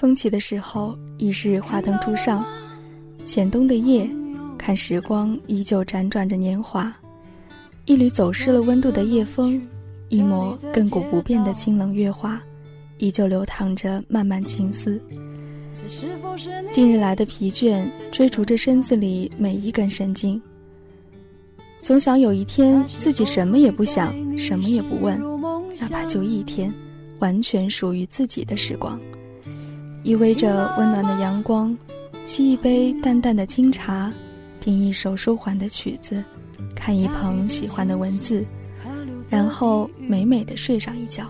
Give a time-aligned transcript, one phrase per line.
[0.00, 2.42] 风起的时候，已是花灯初上。
[3.26, 4.08] 浅冬的夜，
[4.56, 6.90] 看时光依旧辗转着年华。
[7.84, 9.60] 一缕走失了温度的夜风，
[10.08, 12.40] 一抹亘古不变的清冷月华，
[12.96, 14.98] 依旧流淌着漫漫情思。
[16.72, 20.40] 近日来的疲倦，追逐着身子里每一根神经。
[21.82, 25.20] 总想有一天自己什么也不想，什么也不问，
[25.78, 26.72] 哪怕就一天，
[27.18, 28.98] 完全属于自己的时光。
[30.02, 31.76] 依偎着温暖的阳光，
[32.26, 34.12] 沏一杯淡淡的清茶，
[34.60, 36.22] 听一首舒缓的曲子，
[36.74, 38.44] 看一捧喜欢的文字，
[39.28, 41.26] 然后美美的睡上一觉。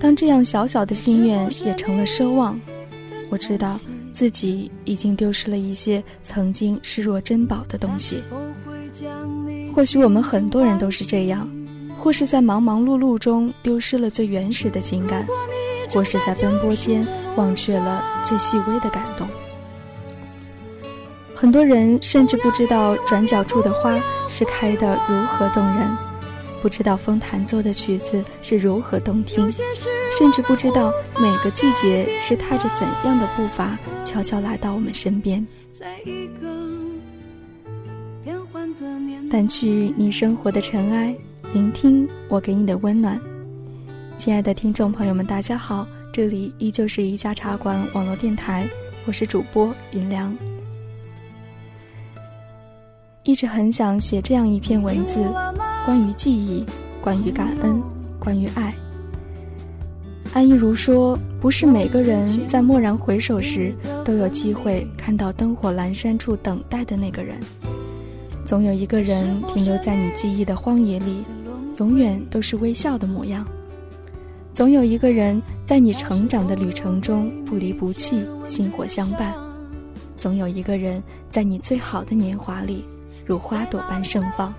[0.00, 2.58] 当这样小小的心愿也成了奢望，
[3.30, 3.78] 我知道。
[4.12, 8.20] 自己已经丢失了一些曾经视若珍宝的东西。
[9.72, 11.48] 或许我们很多人都是这样，
[11.96, 15.24] 或是在忙忙碌碌中丢失了最原始的情感，
[15.90, 19.28] 或是在奔波间忘却了最细微的感动。
[21.34, 25.96] 很多人甚至不知道转角处的花是开得如何动人。
[26.62, 29.50] 不知道风弹奏的曲子是如何动听，
[30.18, 35.46] 甚至不知道每个季节是踏着怎样的步伐悄悄来到我们身边。
[39.30, 41.16] 掸去你生活的尘埃，
[41.54, 43.18] 聆听我给你的温暖。
[44.20, 48.68] 亲爱的听众朋友们，大家好，这里依旧是一家茶馆网络电台，
[49.06, 50.36] 我是主播云良。
[53.22, 55.18] 一直很想写这样一篇文字。
[55.86, 56.66] 关于记忆，
[57.00, 57.82] 关于感恩，
[58.18, 58.74] 关于爱。
[60.34, 63.74] 安一如说：“不是每个人在蓦然回首时
[64.04, 67.40] 都有机会看到灯火阑珊处等待的那个人，
[68.44, 71.24] 总有一个人停留在你记忆的荒野里，
[71.78, 73.46] 永远都是微笑的模样。
[74.52, 79.32] 总有一个人在你成长的旅程中不离不弃，薪火相伴。
[80.16, 82.84] 总有一个人在你最好的年华里，
[83.24, 84.52] 如花朵般盛放。”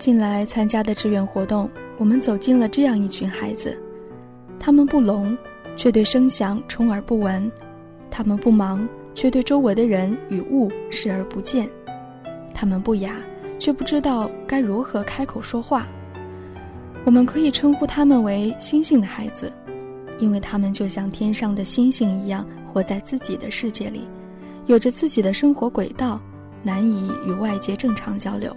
[0.00, 3.78] 近来参加的志愿活动，我们走进了这样一群孩子，
[4.58, 5.36] 他们不聋，
[5.76, 7.50] 却对声响充耳不闻；
[8.10, 11.66] 他们不忙，却对周围的人与物视而不见；
[12.54, 13.14] 他们不雅，
[13.58, 15.86] 却不知道该如何开口说话。
[17.04, 19.52] 我们可以称呼他们为“星星的孩子”，
[20.18, 24.08] 因为他们就像天上的星星一样，活在自己的世界里，
[24.64, 26.18] 有着自己的生活轨道，
[26.62, 28.56] 难以与外界正常交流。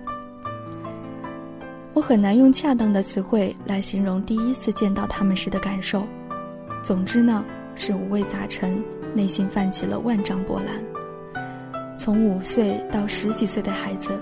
[1.93, 6.03] 我很难用恰当的词汇来形容第一次见到他们时的感受。
[6.83, 7.45] 总之呢，
[7.75, 8.83] 是五味杂陈，
[9.13, 11.45] 内心泛起了万丈波澜。
[11.95, 14.19] 从五岁到十几岁的孩子，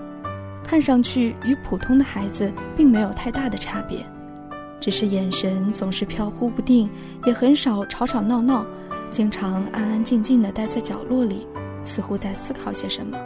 [0.64, 4.06] 看上去与普通的孩子并没有太大的差别，
[4.80, 6.90] 只是眼神总是飘忽不定，
[7.26, 8.66] 也很少吵吵闹闹，
[9.10, 11.48] 经常安安静静地待在角落里，
[11.86, 13.18] 似乎在思考些什么。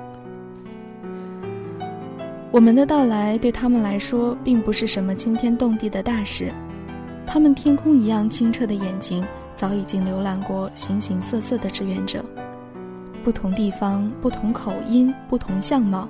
[2.55, 6.53] 我们的到来对他们来说并不是什么惊天动地的大事，
[7.27, 9.27] 他们天空一样清澈的眼睛
[9.57, 12.23] 早已经浏览过形形色色的志愿者，
[13.25, 16.07] 不同地方、不同口音、不同相貌，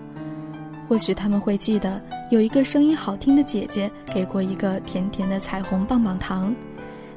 [0.87, 6.55] 或许他们会记得有一个声音好听的姐姐给过一个甜甜的彩虹棒棒糖，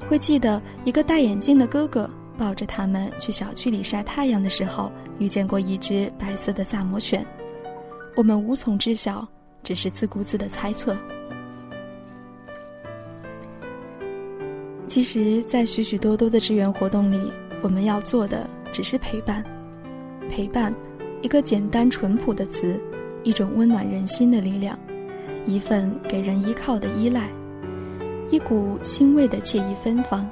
[0.08, 2.08] 会记得一个戴眼镜的哥哥
[2.38, 7.22] 抱着他们去小区里晒太阳的时候遇见过一只白色的萨摩犬。
[8.18, 9.24] 我们无从知晓，
[9.62, 10.96] 只是自顾自的猜测。
[14.88, 17.32] 其实，在许许多多的志愿活动里，
[17.62, 19.44] 我们要做的只是陪伴。
[20.28, 20.74] 陪伴，
[21.22, 22.76] 一个简单淳朴的词，
[23.22, 24.76] 一种温暖人心的力量，
[25.46, 27.30] 一份给人依靠的依赖，
[28.32, 30.28] 一股欣慰的惬意芬芳。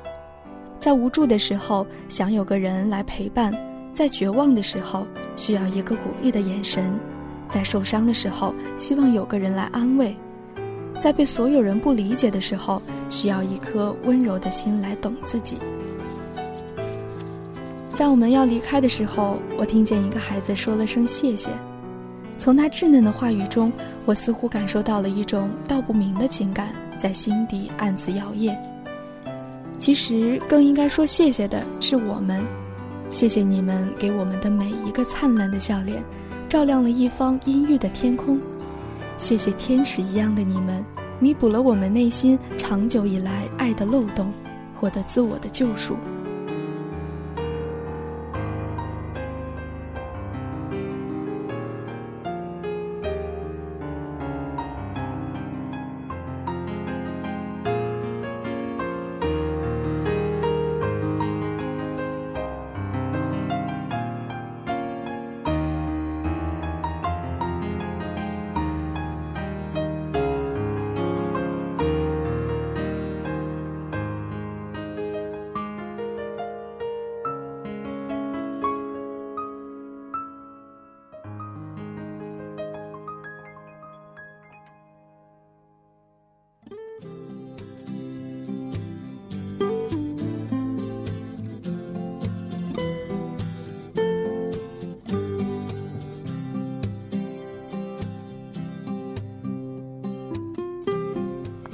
[0.81, 3.53] 在无助的时候，想有个人来陪伴；
[3.95, 5.07] 在绝望的时候，
[5.37, 6.93] 需要一个鼓励的眼神。
[7.49, 10.15] 在受伤的时候，希望有个人来安慰；
[11.01, 15.57] 在被所有人不理解的时候，需要一颗温柔的心来懂自己。
[17.93, 21.49] 在我们要离开的时候，我听见一个孩子说了声谢谢。
[22.37, 23.73] 从他稚嫩的话语中，
[24.05, 28.55] 我似乎感受到了一种道不明的情感在心底暗自摇曳。
[29.79, 32.45] 其实，更应该说谢谢的是我们，
[33.09, 36.05] 谢谢你们给我们的每一个灿烂的笑脸，
[36.57, 38.41] 照亮了一方阴郁的天空。
[39.19, 40.83] 谢谢天使一样的你们，
[41.21, 44.33] 弥补了我们内心长久以来爱的漏洞，
[44.75, 45.95] 获得自我的救赎。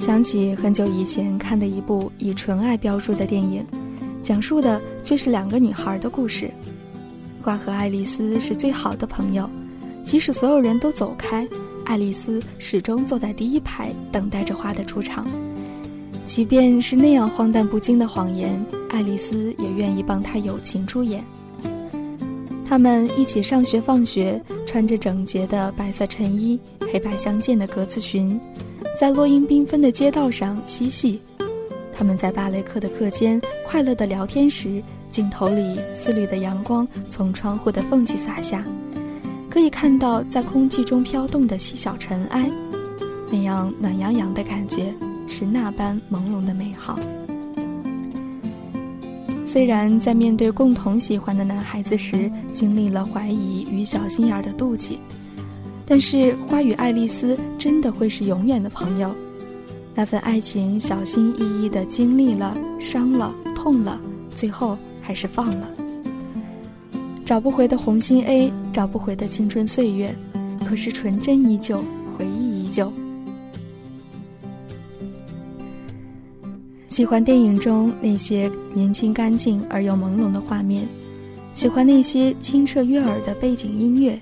[0.05, 3.65] 想起很久以前看的一部以纯爱标注的电影，
[4.21, 6.51] 讲述的却是两个女孩的故事。
[7.41, 9.49] 花和爱丽丝是最好的朋友，
[10.05, 11.47] 即使所有人都走开，
[11.85, 15.25] 爱丽丝始终坐在第一排等待着花的出场。
[16.27, 21.23] 即便是那样荒诞不经的谎言，爱丽丝也愿意帮她友情出演。
[22.65, 26.59] 他们一起上学放学，穿着整洁的白色衬衣，
[26.93, 28.41] 黑白相间的格子裙。
[29.03, 31.21] 在落英缤纷的街道上嬉戏，
[31.93, 38.65] 他们在芭蕾课的课间快乐地聊天时，镜头里丝缕的阳光从窗户的缝隙洒下，
[39.51, 42.49] 可以看到在空气中飘动的细小尘埃，
[43.29, 44.95] 那样暖洋洋的感觉
[45.27, 46.97] 是那般朦胧的美好。
[49.45, 55.01] 虽然在面对共同喜欢的男孩子时，经历了怀疑与小心眼儿的妒忌。
[55.85, 59.15] 但是花与爱丽丝真的会是永远的朋友，
[59.95, 64.01] 那份爱情小心翼翼的经历了伤了痛了，
[64.35, 65.69] 最后还是放了。
[67.25, 70.15] 找不回的红心 A，找不回的青春岁月，
[70.67, 71.83] 可是纯真依旧，
[72.17, 72.93] 回忆依旧。
[76.89, 80.87] 喜欢电影中那些年轻干净而又朦胧的画面，
[81.55, 84.21] 喜欢那些清澈悦耳的背景音乐。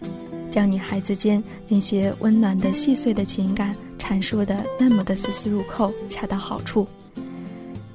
[0.50, 6.86] 将女孩子间那些温暖的细碎的情感阐述的那么的丝丝入扣，恰到好处。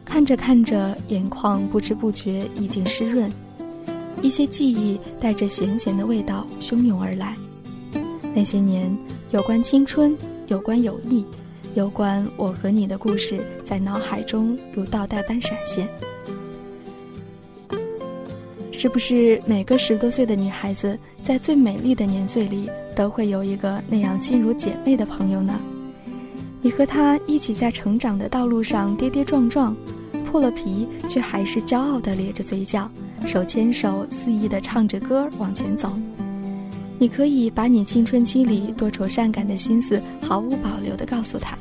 [0.06, 3.30] 看着看着，眼眶不知不觉已经湿润，
[4.22, 7.36] 一些记忆带着咸咸的味道汹涌而来。
[8.34, 8.98] 那些年，
[9.32, 10.18] 有关青春，
[10.48, 11.26] 有关友谊，
[11.74, 15.88] 有关我和你的故事，在脑海中如倒带般闪现。
[18.78, 25.58] 是不是每个十多岁的女孩子在最美丽的年岁里都会有一个那样亲如姐妹的朋友呢？
[26.62, 29.76] 你和她一起在成长的道路上跌跌撞撞，
[30.26, 32.90] 破了皮却还是骄傲地咧着嘴角，
[33.26, 35.94] 手牵手肆意地唱着歌往前走。
[37.00, 41.58] 你可以把你青春期里多愁善感的心思毫无保留地告诉她，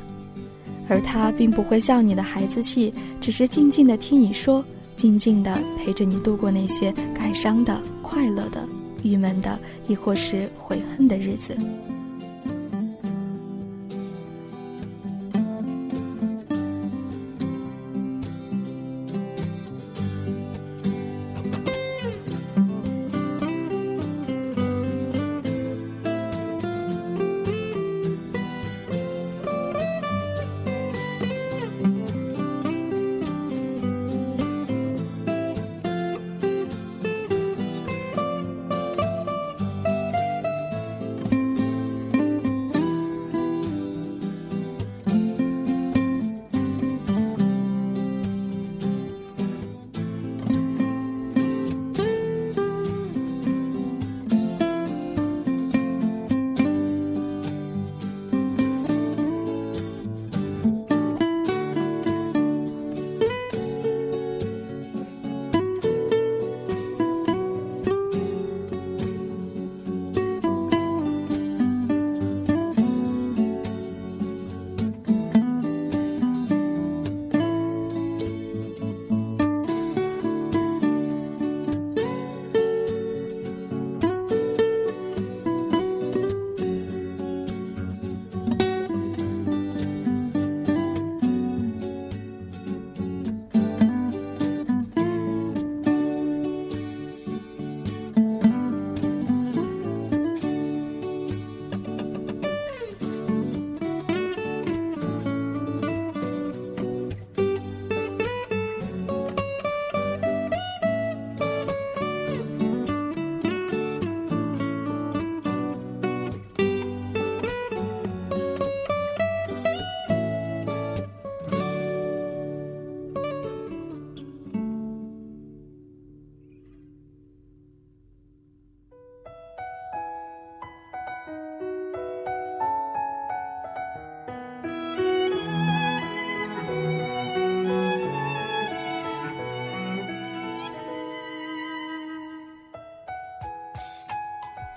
[0.89, 4.63] 而她并不会笑你的孩子气，只是静静地听你说。
[5.05, 8.67] 静静的陪着你度过那些感伤的、快乐的、
[9.03, 11.55] 郁闷的，亦或是悔恨的日子。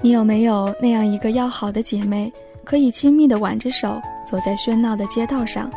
[0.09, 2.33] 你有没有那样一个要好的姐妹，
[2.65, 5.71] 可以亲密地挽着手走在喧闹的街道上，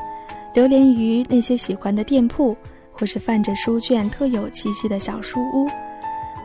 [0.53, 2.55] 流连于那些喜欢的店铺，
[2.93, 5.67] 或是泛着书卷特有气息的小书屋，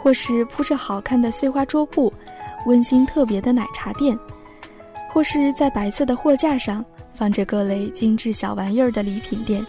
[0.02, 2.12] 或是铺着好看的碎花桌布，
[2.66, 4.18] 温馨特别的奶茶店，
[5.12, 9.64] 或是在白色的货架上放着各类精致小玩意儿的礼品店？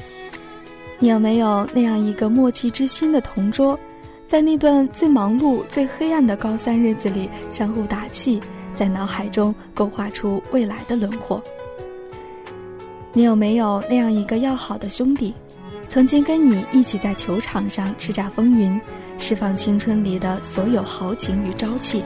[0.98, 3.80] 你有没有那样一个默契之心的同桌？
[4.28, 8.42] 在那段最忙碌、最黑暗的高三日子里，相互打气，
[8.76, 11.42] 在脑海中勾画出未来的轮廓。
[13.14, 15.34] 你有没有那样一个要好的兄弟，
[15.88, 18.80] 曾经跟你一起在球场上叱咤风云，
[19.18, 22.04] 释放青春里的所有豪情与朝气？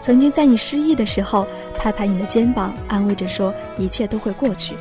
[0.00, 1.44] 曾经在你失意的时候，
[1.76, 4.76] 拍拍你的肩膀，安慰着说一切都会过去。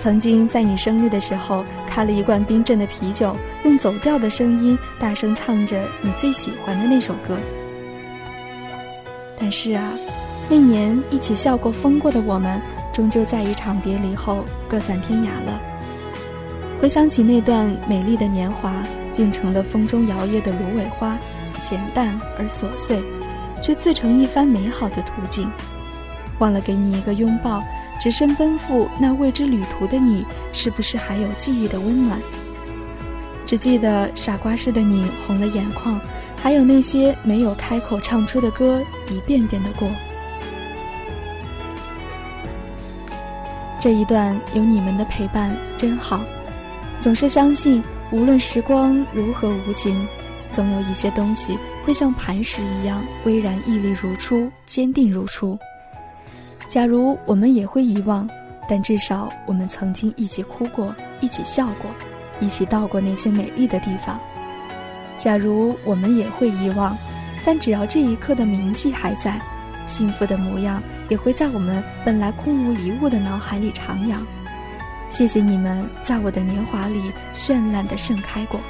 [0.00, 7.36] 曾经在你生日的时候，开了一罐冰镇的啤酒，用走调的声音大声唱着你最喜欢的那首歌。
[9.38, 9.92] 但是啊，
[10.48, 12.62] 那年一起笑过、疯过的我们，
[12.94, 15.60] 终究在一场别离后各散天涯了。
[16.80, 18.72] 回想起那段美丽的年华，
[19.12, 21.18] 竟成了风中摇曳的芦苇花，
[21.60, 23.02] 浅淡而琐碎，
[23.60, 25.50] 却自成一番美好的途径。
[26.38, 27.62] 忘了给你一个拥抱。
[28.00, 32.18] 只身奔赴那未知旅途的你，是不是还有记忆的温暖？
[33.44, 36.00] 只记得傻瓜似的你红了眼眶，
[36.36, 39.90] 还有那些没有开口唱出的歌，一遍遍的过。
[43.78, 46.22] 这一段有你们的陪伴真好，
[47.00, 50.06] 总是相信，无论时光如何无情，
[50.50, 55.58] 总有一些东西会像磐石一样巍然屹立如初，坚定如初。
[56.70, 58.30] 假如我们也会遗忘，
[58.68, 61.90] 但至少我们曾经一起哭过，一起笑过，
[62.38, 64.20] 一起到过那些美丽的地方。
[65.18, 66.96] 假如我们也会遗忘，
[67.44, 69.40] 但只要这一刻的铭记还在，
[69.88, 74.14] 幸福的模样也会在我们本来空无一物的脑海里徜徉。
[75.10, 78.60] 谢谢你们，在我的年华里绚烂的盛开过。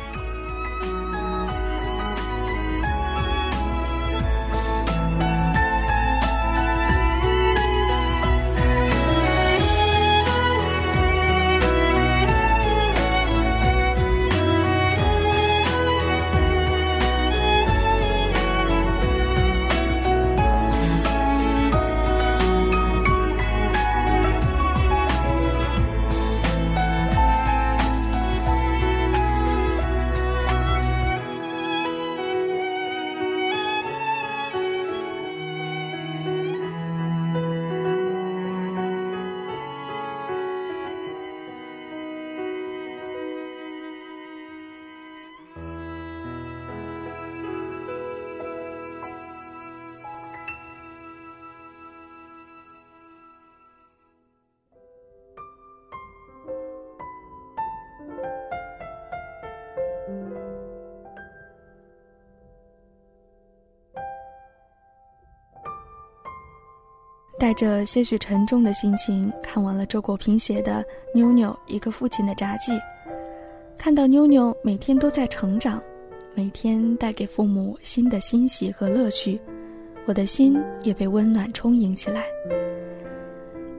[67.41, 72.73] 带着些许沉重的心情看完了周国平写的《妞妞一个父亲的札记》，
[73.79, 75.83] 看到妞妞每天都在成长，
[76.35, 79.41] 每天带给父母新的欣喜和乐趣，
[80.05, 82.27] 我的心也被温暖充盈起来。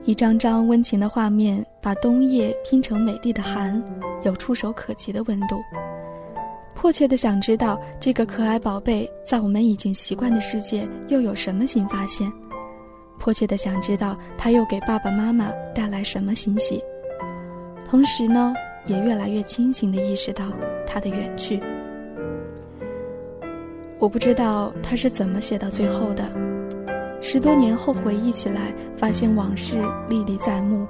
[0.04, 3.80] 一张张温情的画面，把冬夜拼成美丽的寒，
[4.24, 5.60] 有触手可及的温度。
[6.74, 12.28] 迫切的想知道这个可爱宝贝在我们已经习惯的世界又有什么新发现。
[13.22, 16.82] 迫切的想知道他又给爸爸妈妈带来什么欣喜，
[17.88, 18.52] 同时呢，
[18.84, 20.46] 也越来越清醒的意识到
[20.84, 21.62] 他的远去。
[24.00, 26.28] 我不知道他是怎么写到最后的，
[27.20, 29.76] 十多年后回忆起来，发现往事
[30.08, 30.84] 历历在目，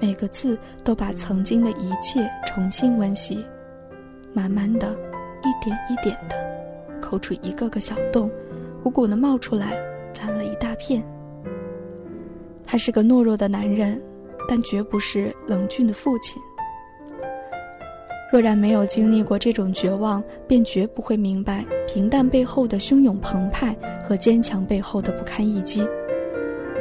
[0.00, 3.44] 每个字都把曾经的一切重新温习，
[4.32, 4.96] 慢慢的，
[5.42, 8.30] 一点一点的，抠出一个个小洞，
[8.82, 9.74] 鼓鼓的冒出来，
[10.18, 11.04] 烂了一大片。
[12.74, 14.02] 他是个懦弱的男人，
[14.48, 16.42] 但绝不是冷峻的父亲。
[18.32, 25.86] 若然没有经历过这种绝望，便绝不会明白平淡背后的汹涌澎湃和坚强背后的不堪一击。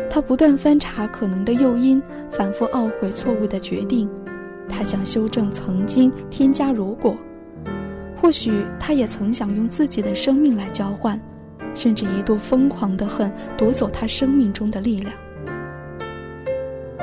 [0.09, 4.09] 他不断翻查可能的诱因，反复懊悔错误的决定。
[4.67, 7.15] 他想修正曾经，添加如果。
[8.19, 11.21] 或许他也曾想用自己的生命来交换，
[11.75, 15.13] 甚至一度疯狂的恨夺走他生命中的力量。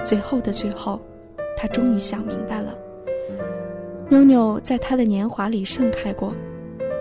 [0.04, 1.00] 最后的最后，
[1.57, 2.75] 他终于想明白了。
[4.09, 6.35] 妞妞在他的年华里盛开过，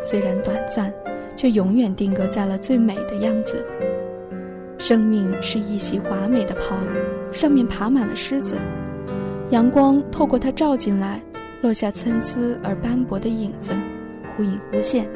[0.03, 0.93] 虽然短暂，
[1.35, 3.65] 却永远定格在了最美的样子。
[4.77, 6.77] 生命是一袭华美的袍，
[7.31, 8.55] 上面爬满了虱子。
[9.49, 11.21] 阳光透过它照进来，
[11.61, 13.71] 落下参差而斑驳的影子，
[14.37, 15.09] 忽隐忽现。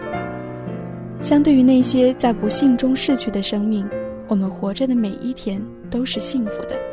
[1.22, 3.88] 相对于那些在不幸中逝去的生命，
[4.28, 6.93] 我们活着的每一天都是幸福的。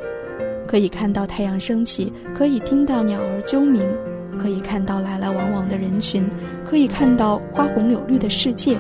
[0.71, 3.83] 可以看到太阳升起，可以听到鸟儿啾鸣，
[4.41, 6.25] 可以看到来来往往的人群，
[6.65, 8.79] 可以看到花红柳绿的世界。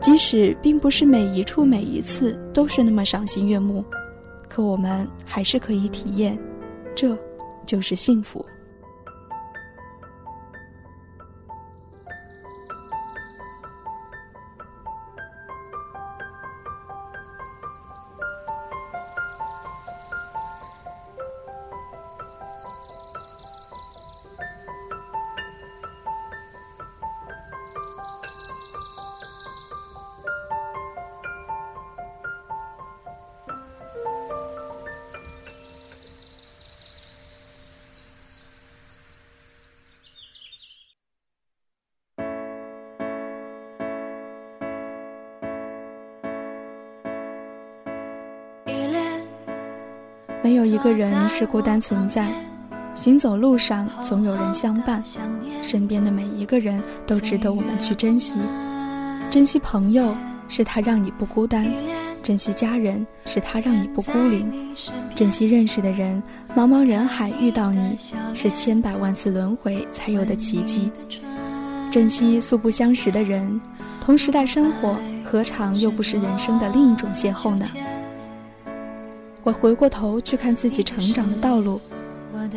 [0.00, 3.84] 即使并不是每一处每一次都是那么赏心悦目，
[4.48, 6.36] 可我们还是可以体验，
[6.92, 7.16] 这
[7.64, 8.44] 就是幸福。
[50.44, 52.28] 没有一个人是孤单存在，
[52.94, 55.02] 行走路上总有人相伴，
[55.62, 58.34] 身边的每一个人都值得我们去珍惜。
[59.30, 60.14] 珍惜朋友，
[60.46, 61.64] 是他让你不孤单；
[62.22, 64.42] 珍惜家人，是他让你不孤零；
[65.14, 66.22] 珍惜认识的人，
[66.54, 67.96] 茫茫人海遇到你，
[68.34, 70.92] 是千百万次轮回才有的奇迹。
[71.90, 73.58] 珍惜素不相识的人，
[74.04, 77.66] 同时代生活，何尝又不是人生的另一种邂逅呢？
[79.44, 81.78] 我回过头去看自己成长的道路，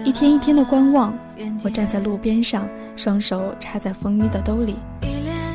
[0.06, 1.14] 一天一天的观望。
[1.62, 4.76] 我站在路边上，双手插在风衣的兜里，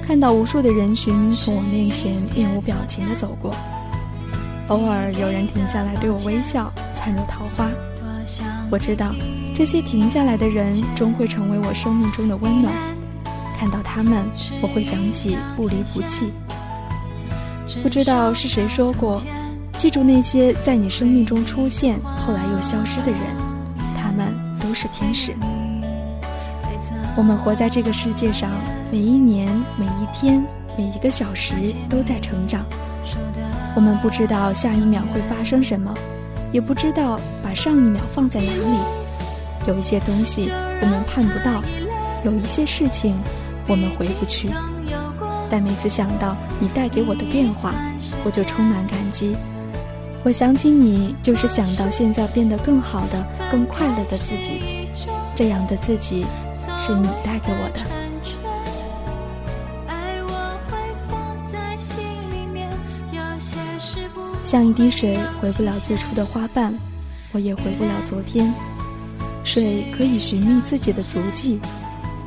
[0.07, 3.57] 看到无数的人群从我面前面无表情地走过，
[4.69, 7.71] 偶尔有人停下来对我微笑，灿如桃花。
[8.71, 9.15] 我知道，
[9.55, 12.75] 这些停下来的人终会成为我生命中的温暖。
[13.59, 14.27] 看到他们，
[14.61, 16.31] 我会想起不离不弃。
[17.83, 19.23] 不知道是谁说过。
[19.79, 23.21] 记住那些在你生命中出现后来又消失的人，
[23.97, 25.35] 他们都是天使。
[27.17, 28.51] 我们活在这个世界上，
[28.91, 30.45] 每一年、每一天、
[30.79, 31.55] 每一个小时
[31.89, 32.65] 都在成长。
[33.75, 35.93] 我们不知道下一秒会发生什么，
[36.53, 38.79] 也不知道把上一秒放在哪里。
[39.67, 41.63] 有一些东西我们盼不到，
[42.25, 43.15] 有一些事情
[43.67, 44.49] 我们回不去。
[45.51, 47.75] 但每次想到你带给我的变化，
[48.25, 49.37] 我就充满感激。
[50.25, 54.89] 我想起你，就是想到现在变得更好的、更快乐的自己。
[55.35, 56.25] 这样的自己，
[56.79, 57.81] 是你带给我的。
[64.45, 66.73] 像一滴水，回不了最初的花瓣，
[67.33, 68.55] 我也回不了昨天。
[69.43, 71.59] 水可以寻觅自己的足迹，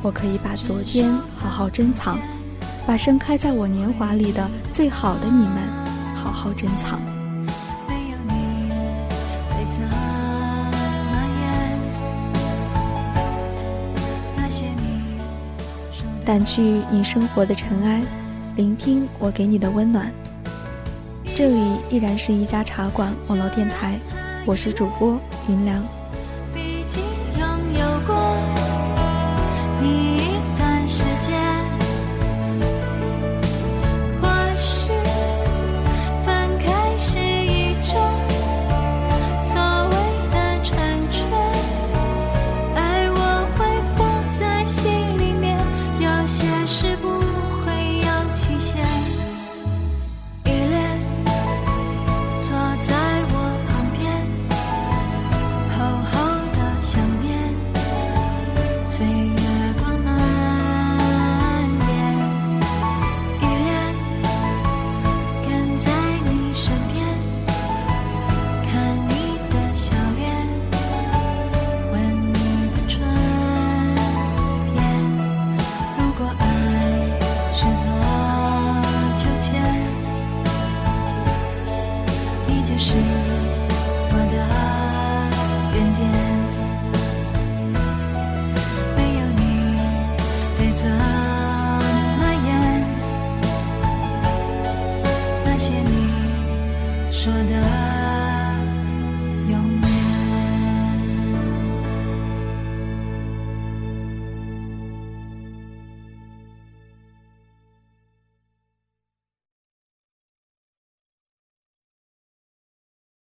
[0.02, 2.18] 我可以把昨天好好珍藏，
[2.86, 5.62] 把盛开在我年华里的最好的你们
[6.14, 7.00] 好好珍藏。
[16.26, 18.02] 掸去你生活的尘埃，
[18.56, 20.12] 聆听我给你的温暖。
[21.36, 23.96] 这里依然是一家茶馆网络电台，
[24.44, 25.16] 我是主播
[25.48, 25.95] 云良。